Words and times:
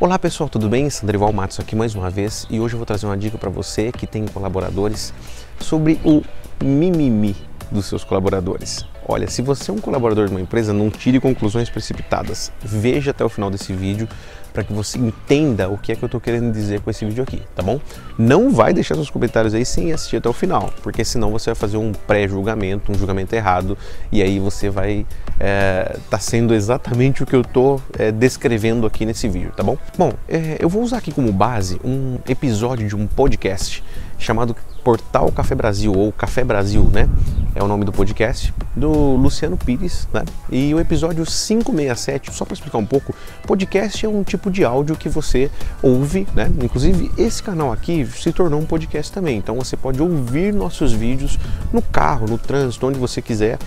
Olá 0.00 0.16
pessoal, 0.16 0.48
tudo 0.48 0.68
bem? 0.68 0.88
Sandrival 0.88 1.32
Matos 1.32 1.58
aqui 1.58 1.74
mais 1.74 1.96
uma 1.96 2.08
vez 2.08 2.46
e 2.48 2.60
hoje 2.60 2.74
eu 2.74 2.78
vou 2.78 2.86
trazer 2.86 3.04
uma 3.04 3.16
dica 3.16 3.36
para 3.36 3.50
você 3.50 3.90
que 3.90 4.06
tem 4.06 4.28
colaboradores 4.28 5.12
sobre 5.58 5.98
o 6.04 6.22
mimimi 6.62 7.34
dos 7.68 7.86
seus 7.86 8.04
colaboradores. 8.04 8.84
Olha, 9.08 9.26
se 9.26 9.42
você 9.42 9.72
é 9.72 9.74
um 9.74 9.80
colaborador 9.80 10.26
de 10.26 10.30
uma 10.30 10.40
empresa, 10.40 10.72
não 10.72 10.88
tire 10.88 11.18
conclusões 11.18 11.68
precipitadas. 11.68 12.52
Veja 12.60 13.10
até 13.10 13.24
o 13.24 13.28
final 13.28 13.50
desse 13.50 13.72
vídeo 13.72 14.08
para 14.52 14.64
que 14.64 14.72
você 14.72 14.98
entenda 14.98 15.68
o 15.68 15.78
que 15.78 15.92
é 15.92 15.96
que 15.96 16.02
eu 16.02 16.06
estou 16.06 16.20
querendo 16.20 16.52
dizer 16.52 16.80
com 16.80 16.90
esse 16.90 17.04
vídeo 17.04 17.22
aqui, 17.22 17.42
tá 17.54 17.62
bom? 17.62 17.80
Não 18.18 18.50
vai 18.50 18.72
deixar 18.72 18.94
seus 18.94 19.10
comentários 19.10 19.54
aí 19.54 19.64
sem 19.64 19.92
assistir 19.92 20.16
até 20.16 20.28
o 20.28 20.32
final, 20.32 20.72
porque 20.82 21.04
senão 21.04 21.30
você 21.30 21.50
vai 21.50 21.54
fazer 21.54 21.76
um 21.76 21.92
pré-julgamento, 21.92 22.90
um 22.92 22.94
julgamento 22.94 23.34
errado, 23.34 23.76
e 24.10 24.22
aí 24.22 24.38
você 24.38 24.70
vai 24.70 25.06
é, 25.38 25.96
tá 26.10 26.18
sendo 26.18 26.54
exatamente 26.54 27.22
o 27.22 27.26
que 27.26 27.34
eu 27.34 27.42
estou 27.42 27.80
é, 27.98 28.10
descrevendo 28.10 28.86
aqui 28.86 29.06
nesse 29.06 29.28
vídeo, 29.28 29.52
tá 29.56 29.62
bom? 29.62 29.76
Bom, 29.96 30.12
é, 30.28 30.56
eu 30.58 30.68
vou 30.68 30.82
usar 30.82 30.98
aqui 30.98 31.12
como 31.12 31.32
base 31.32 31.80
um 31.84 32.18
episódio 32.26 32.88
de 32.88 32.96
um 32.96 33.06
podcast 33.06 33.82
chamado 34.18 34.54
Portal 34.82 35.30
Café 35.30 35.54
Brasil, 35.54 35.92
ou 35.92 36.12
Café 36.12 36.42
Brasil, 36.42 36.82
né? 36.92 37.08
É 37.54 37.62
o 37.62 37.68
nome 37.68 37.84
do 37.84 37.92
podcast, 37.92 38.54
do 38.74 38.90
Luciano 39.16 39.56
Pires, 39.56 40.08
né? 40.12 40.24
E 40.50 40.72
o 40.74 40.80
episódio 40.80 41.24
567, 41.24 42.32
só 42.32 42.44
para 42.44 42.54
explicar 42.54 42.78
um 42.78 42.86
pouco, 42.86 43.14
podcast 43.46 44.04
é 44.04 44.08
um 44.08 44.22
tipo 44.22 44.37
de 44.50 44.64
áudio 44.64 44.96
que 44.96 45.08
você 45.08 45.50
ouve, 45.82 46.26
né? 46.34 46.50
Inclusive, 46.62 47.10
esse 47.18 47.42
canal 47.42 47.72
aqui 47.72 48.06
se 48.06 48.32
tornou 48.32 48.60
um 48.60 48.64
podcast 48.64 49.12
também, 49.12 49.38
então 49.38 49.56
você 49.56 49.76
pode 49.76 50.00
ouvir 50.00 50.52
nossos 50.54 50.92
vídeos 50.92 51.38
no 51.72 51.82
carro, 51.82 52.26
no 52.26 52.38
trânsito, 52.38 52.86
onde 52.86 52.98
você 52.98 53.20
quiser 53.20 53.58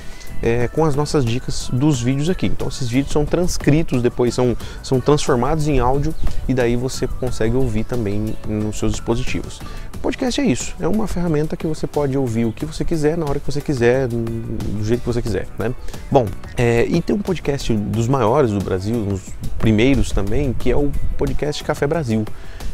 é, 0.42 0.68
com 0.68 0.84
as 0.84 0.96
nossas 0.96 1.24
dicas 1.24 1.70
dos 1.72 2.02
vídeos 2.02 2.30
aqui. 2.30 2.48
Então 2.48 2.68
esses 2.68 2.90
vídeos 2.90 3.14
são 3.14 3.26
transcritos, 3.26 4.02
depois 4.02 4.34
são, 4.34 4.58
são 4.82 5.00
transformados 5.00 5.68
em 5.68 5.80
áudio 5.80 6.14
e 6.48 6.54
daí 6.54 6.76
você 6.76 7.08
consegue 7.08 7.56
ouvir 7.56 7.84
também 7.84 8.36
nos 8.48 8.80
seus 8.80 8.94
dispositivos. 8.94 9.60
Podcast 10.02 10.42
é 10.42 10.46
isso, 10.46 10.76
é 10.80 10.88
uma 10.88 11.06
ferramenta 11.06 11.56
que 11.56 11.68
você 11.68 11.86
pode 11.86 12.18
ouvir 12.18 12.46
o 12.46 12.52
que 12.52 12.66
você 12.66 12.84
quiser, 12.84 13.16
na 13.16 13.26
hora 13.26 13.40
que 13.40 13.46
você 13.46 13.62
quiser, 13.62 14.08
do 14.08 14.84
jeito 14.84 15.02
que 15.02 15.06
você 15.06 15.22
quiser, 15.22 15.48
né? 15.60 15.72
Bom, 16.10 16.26
é, 16.58 16.86
e 16.86 17.00
tem 17.02 17.16
um 17.16 17.20
podcast 17.20 17.72
dos 17.72 18.08
maiores 18.08 18.50
do 18.50 18.60
Brasil, 18.60 18.96
uns 18.96 19.30
primeiros 19.60 20.12
também, 20.12 20.54
que 20.54 20.72
é 20.72 20.76
o 20.76 20.92
podcast 21.18 21.64
Café 21.64 21.86
Brasil. 21.86 22.26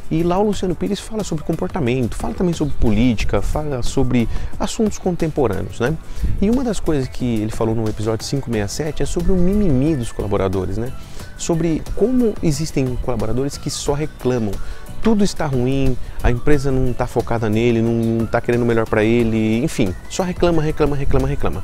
E 0.09 0.23
lá 0.23 0.37
o 0.39 0.43
Luciano 0.43 0.73
Pires 0.73 1.01
fala 1.01 1.21
sobre 1.21 1.43
comportamento, 1.43 2.15
fala 2.15 2.33
também 2.33 2.53
sobre 2.53 2.73
política, 2.75 3.41
fala 3.41 3.83
sobre 3.83 4.27
assuntos 4.57 4.97
contemporâneos, 4.97 5.81
né? 5.81 5.97
E 6.41 6.49
uma 6.49 6.63
das 6.63 6.79
coisas 6.79 7.09
que 7.09 7.41
ele 7.41 7.51
falou 7.51 7.75
no 7.75 7.89
episódio 7.89 8.25
567 8.25 9.03
é 9.03 9.05
sobre 9.05 9.33
o 9.33 9.35
mimimi 9.35 9.97
dos 9.97 10.13
colaboradores, 10.13 10.77
né? 10.77 10.93
Sobre 11.37 11.83
como 11.93 12.33
existem 12.41 12.97
colaboradores 13.01 13.57
que 13.57 13.69
só 13.69 13.91
reclamam. 13.91 14.53
Tudo 15.01 15.23
está 15.23 15.45
ruim, 15.45 15.95
a 16.21 16.31
empresa 16.31 16.71
não 16.71 16.91
está 16.91 17.07
focada 17.07 17.49
nele, 17.49 17.81
não 17.81 18.25
está 18.25 18.41
querendo 18.41 18.63
o 18.63 18.65
melhor 18.65 18.87
para 18.87 19.03
ele, 19.03 19.63
enfim, 19.63 19.93
só 20.09 20.23
reclama, 20.23 20.61
reclama, 20.61 20.95
reclama, 20.95 21.27
reclama. 21.27 21.63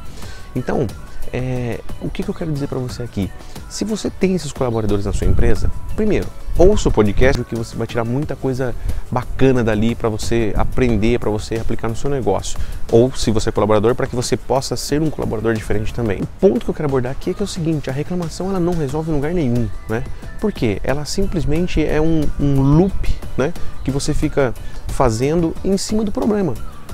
Então, 0.56 0.88
é, 1.32 1.80
o 2.00 2.10
que, 2.10 2.24
que 2.24 2.30
eu 2.30 2.34
quero 2.34 2.52
dizer 2.52 2.68
para 2.68 2.80
você 2.80 3.04
aqui? 3.04 3.30
Se 3.70 3.84
você 3.84 4.10
tem 4.10 4.36
esses 4.36 4.54
colaboradores 4.54 5.06
na 5.06 5.12
sua 5.12 5.28
empresa, 5.28 5.72
primeiro, 5.96 6.28
ouça 6.58 6.90
o 6.90 6.92
podcast, 6.92 7.42
porque 7.42 7.56
você 7.56 7.76
vai 7.76 7.88
tirar 7.88 8.04
muita 8.04 8.36
coisa 8.36 8.76
bacana 9.12 9.64
dali 9.64 9.96
para 9.96 10.10
você 10.10 10.54
aprender, 10.56 11.20
para 11.20 11.30
você 11.30 11.56
aplicar 11.56 11.88
no 11.88 11.96
seu 11.96 12.10
negócio. 12.10 12.58
Ou, 12.92 13.12
se 13.16 13.32
você 13.32 13.50
é 13.50 13.52
colaborador, 13.52 13.96
para 13.96 14.08
que 14.08 14.16
você 14.16 14.38
possa 14.38 14.76
ser 14.76 15.02
um 15.02 15.10
colaborador 15.10 15.54
diferente 15.54 15.94
também. 15.94 16.22
O 16.22 16.28
ponto 16.40 16.64
que 16.64 16.70
eu 16.70 16.74
quero 16.74 16.88
abordar 16.88 17.12
aqui 17.12 17.32
é 17.32 17.34
que 17.34 17.42
é 17.42 17.46
o 17.46 17.48
seguinte: 17.48 17.90
a 17.90 17.94
reclamação 17.94 18.50
ela 18.50 18.60
não 18.60 18.74
resolve 18.74 19.12
em 19.12 19.16
lugar 19.16 19.34
nenhum, 19.34 19.68
né? 19.90 20.04
Porque 20.40 20.80
ela 20.84 21.06
simplesmente 21.06 21.84
é 21.84 22.00
um, 22.00 22.22
um 22.40 22.62
loop, 22.62 23.16
né? 23.38 23.54
Que 23.84 23.92
você 23.92 24.14
fica 24.14 24.54
fazendo 24.88 25.56
em 25.64 25.78
cima 25.78 26.04
do 26.04 26.12
problema 26.12 26.54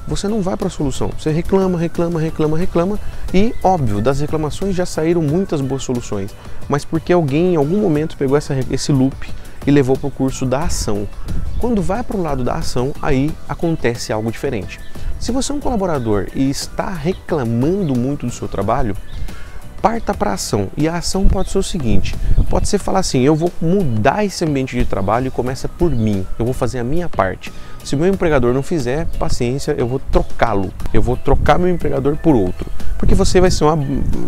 você 0.10 0.28
não 0.28 0.42
vai 0.42 0.58
para 0.58 0.68
a 0.68 0.72
solução. 0.72 1.12
Você 1.18 1.30
reclama, 1.30 1.78
reclama, 1.78 2.20
reclama, 2.20 2.58
reclama 2.58 3.00
e, 3.32 3.54
óbvio, 3.64 4.02
das 4.02 4.20
reclamações 4.20 4.76
já 4.76 4.84
saíram 4.84 5.22
muitas 5.22 5.62
boas 5.62 5.84
soluções, 5.84 6.36
mas 6.68 6.84
porque 6.84 7.14
alguém 7.14 7.54
em 7.54 7.56
algum 7.56 7.78
momento 7.78 8.18
pegou 8.18 8.36
essa, 8.36 8.56
esse 8.72 8.92
loop 8.92 9.16
e 9.66 9.72
levou 9.72 9.98
para 9.98 10.08
o 10.08 10.12
curso 10.12 10.46
da 10.46 10.64
ação. 10.64 11.08
Quando 11.60 11.82
vai 11.82 12.04
para 12.04 12.18
o 12.18 12.22
lado 12.22 12.44
da 12.44 12.56
ação, 12.56 12.94
aí 13.02 13.32
acontece 13.48 14.14
algo 14.14 14.32
diferente. 14.32 14.80
Se 15.20 15.32
você 15.32 15.52
é 15.52 15.56
um 15.56 15.60
colaborador 15.60 16.28
e 16.34 16.50
está 16.50 16.90
reclamando 16.90 17.94
muito 17.94 18.26
do 18.26 18.32
seu 18.32 18.48
trabalho, 18.48 18.96
parta 19.82 20.14
para 20.14 20.32
a 20.32 20.34
ação. 20.36 20.70
E 20.78 20.88
a 20.88 20.98
ação 20.98 21.28
pode 21.28 21.50
ser 21.50 21.58
o 21.58 21.64
seguinte: 21.64 22.16
pode 22.50 22.70
ser 22.70 22.78
falar 22.78 23.00
assim, 23.00 23.22
eu 23.22 23.36
vou 23.36 23.52
mudar 23.62 24.24
esse 24.24 24.46
ambiente 24.46 24.78
de 24.78 24.86
trabalho 24.86 25.28
e 25.28 25.32
começa 25.32 25.68
por 25.68 25.92
mim. 25.92 26.26
Eu 26.38 26.46
vou 26.46 26.54
fazer 26.54 26.80
a 26.80 26.84
minha 26.84 27.10
parte. 27.10 27.52
Se 27.84 27.96
meu 27.96 28.08
empregador 28.08 28.54
não 28.54 28.62
fizer, 28.62 29.08
paciência, 29.18 29.74
eu 29.78 29.88
vou 29.88 30.00
trocá-lo. 30.12 30.72
Eu 30.94 31.02
vou 31.02 31.18
trocar 31.18 31.58
meu 31.58 31.70
empregador 31.70 32.16
por 32.18 32.36
outro. 32.36 32.68
Porque 32.98 33.16
você 33.16 33.40
vai, 33.40 33.50
ser 33.50 33.64
uma, 33.64 33.78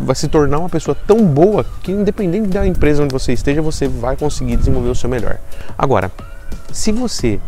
vai 0.03 0.15
se 0.15 0.27
tornar 0.27 0.59
uma 0.59 0.69
pessoa 0.69 0.95
tão 1.07 1.25
boa 1.25 1.65
que, 1.83 1.91
independente 1.91 2.47
da 2.47 2.65
empresa 2.65 3.03
onde 3.03 3.13
você 3.13 3.33
esteja, 3.33 3.61
você 3.61 3.87
vai 3.87 4.15
conseguir 4.15 4.55
desenvolver 4.55 4.89
o 4.89 4.95
seu 4.95 5.09
melhor. 5.09 5.37
Agora, 5.77 6.11
se 6.71 6.91
você 6.91 7.39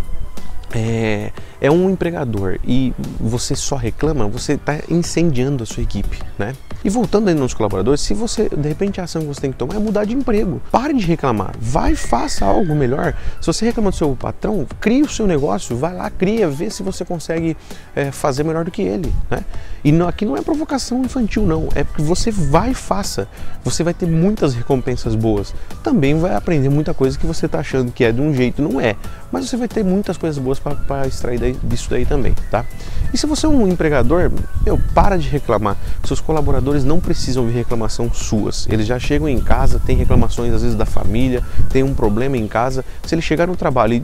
é, 0.73 1.31
é 1.61 1.71
um 1.71 1.89
empregador 1.89 2.59
e 2.63 2.93
você 3.19 3.55
só 3.55 3.75
reclama, 3.75 4.27
você 4.27 4.53
está 4.53 4.79
incendiando 4.89 5.63
a 5.63 5.65
sua 5.65 5.83
equipe, 5.83 6.19
né? 6.37 6.53
E 6.83 6.89
voltando 6.89 7.29
aí 7.29 7.33
nos 7.33 7.53
colaboradores, 7.53 8.01
se 8.01 8.13
você, 8.13 8.49
de 8.49 8.67
repente, 8.67 8.99
a 8.99 9.05
ação 9.05 9.21
que 9.21 9.27
você 9.27 9.39
tem 9.39 9.51
que 9.53 9.57
tomar 9.57 9.75
é 9.75 9.79
mudar 9.79 10.03
de 10.03 10.13
emprego. 10.13 10.61
Pare 10.69 10.93
de 10.93 11.05
reclamar. 11.05 11.53
Vai, 11.57 11.95
faça 11.95 12.45
algo 12.45 12.75
melhor. 12.75 13.15
Se 13.39 13.47
você 13.47 13.65
reclama 13.65 13.89
do 13.89 13.95
seu 13.95 14.13
patrão, 14.17 14.67
crie 14.81 15.01
o 15.01 15.07
seu 15.07 15.25
negócio, 15.25 15.77
vai 15.77 15.93
lá, 15.93 16.09
cria, 16.09 16.49
vê 16.49 16.69
se 16.69 16.83
você 16.83 17.05
consegue 17.05 17.55
é, 17.95 18.11
fazer 18.11 18.43
melhor 18.43 18.65
do 18.65 18.71
que 18.71 18.81
ele, 18.81 19.13
né? 19.31 19.45
E 19.81 19.93
não, 19.93 20.09
aqui 20.09 20.25
não 20.25 20.35
é 20.35 20.41
provocação 20.41 21.01
infantil, 21.03 21.45
não. 21.45 21.69
É 21.73 21.85
porque 21.85 22.01
você 22.01 22.31
vai 22.31 22.71
e 22.71 22.73
faça. 22.73 23.29
Você 23.63 23.81
vai 23.81 23.93
ter 23.93 24.05
muitas 24.05 24.53
recompensas 24.53 25.15
boas. 25.15 25.55
Também 25.81 26.19
vai 26.19 26.35
aprender 26.35 26.67
muita 26.67 26.93
coisa 26.93 27.17
que 27.17 27.25
você 27.25 27.45
está 27.45 27.59
achando 27.59 27.93
que 27.93 28.03
é 28.03 28.11
de 28.11 28.19
um 28.19 28.33
jeito, 28.33 28.61
não 28.61 28.81
é. 28.81 28.97
Mas 29.31 29.49
você 29.49 29.55
vai 29.55 29.69
ter 29.69 29.83
muitas 29.85 30.17
coisas 30.17 30.37
boas 30.37 30.59
para 30.63 31.07
extrair 31.07 31.39
daí, 31.39 31.57
disso 31.63 31.89
daí 31.89 32.05
também, 32.05 32.33
tá? 32.49 32.65
E 33.13 33.17
se 33.17 33.27
você 33.27 33.45
é 33.45 33.49
um 33.49 33.67
empregador, 33.67 34.31
meu, 34.65 34.79
para 34.93 35.17
de 35.17 35.27
reclamar. 35.27 35.77
Seus 36.03 36.19
colaboradores 36.19 36.83
não 36.83 36.99
precisam 36.99 37.45
de 37.47 37.53
reclamação 37.53 38.11
suas. 38.11 38.67
Eles 38.69 38.87
já 38.87 38.97
chegam 38.97 39.29
em 39.29 39.39
casa, 39.39 39.79
tem 39.79 39.95
reclamações 39.95 40.53
às 40.53 40.61
vezes 40.61 40.75
da 40.75 40.85
família, 40.85 41.43
tem 41.69 41.83
um 41.83 41.93
problema 41.93 42.37
em 42.37 42.47
casa. 42.47 42.83
Se 43.03 43.13
ele 43.13 43.21
chegar 43.21 43.47
no 43.47 43.55
trabalho 43.55 43.93
e, 43.93 44.01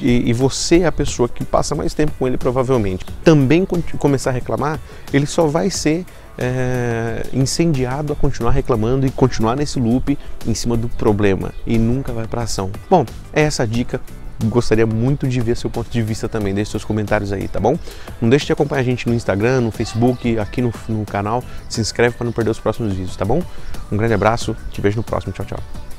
e, 0.00 0.30
e 0.30 0.32
você 0.32 0.80
é 0.80 0.86
a 0.86 0.92
pessoa 0.92 1.28
que 1.28 1.44
passa 1.44 1.74
mais 1.74 1.94
tempo 1.94 2.12
com 2.18 2.26
ele, 2.26 2.36
provavelmente, 2.36 3.04
também 3.22 3.64
começar 3.98 4.30
a 4.30 4.32
reclamar, 4.32 4.80
ele 5.12 5.26
só 5.26 5.46
vai 5.46 5.70
ser 5.70 6.04
é, 6.40 7.26
incendiado 7.32 8.12
a 8.12 8.16
continuar 8.16 8.52
reclamando 8.52 9.06
e 9.06 9.10
continuar 9.10 9.56
nesse 9.56 9.78
loop 9.78 10.18
em 10.46 10.54
cima 10.54 10.76
do 10.76 10.88
problema 10.88 11.52
e 11.66 11.78
nunca 11.78 12.12
vai 12.12 12.26
para 12.26 12.42
ação. 12.42 12.70
Bom, 12.88 13.04
é 13.32 13.42
essa 13.42 13.66
dica. 13.66 14.00
Gostaria 14.44 14.86
muito 14.86 15.28
de 15.28 15.40
ver 15.40 15.56
seu 15.56 15.68
ponto 15.68 15.90
de 15.90 16.02
vista 16.02 16.28
também. 16.28 16.54
Deixe 16.54 16.70
seus 16.70 16.84
comentários 16.84 17.32
aí, 17.32 17.46
tá 17.46 17.60
bom? 17.60 17.78
Não 18.20 18.28
deixe 18.28 18.46
de 18.46 18.52
acompanhar 18.52 18.80
a 18.80 18.84
gente 18.84 19.08
no 19.08 19.14
Instagram, 19.14 19.60
no 19.60 19.70
Facebook, 19.70 20.38
aqui 20.38 20.62
no, 20.62 20.72
no 20.88 21.04
canal. 21.04 21.44
Se 21.68 21.80
inscreve 21.80 22.16
para 22.16 22.24
não 22.24 22.32
perder 22.32 22.50
os 22.50 22.58
próximos 22.58 22.92
vídeos, 22.92 23.16
tá 23.16 23.24
bom? 23.24 23.42
Um 23.92 23.96
grande 23.96 24.14
abraço, 24.14 24.56
te 24.70 24.80
vejo 24.80 24.96
no 24.96 25.02
próximo. 25.02 25.32
Tchau, 25.32 25.44
tchau. 25.44 25.89